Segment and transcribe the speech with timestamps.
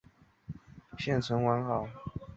[0.97, 1.87] 现存完好。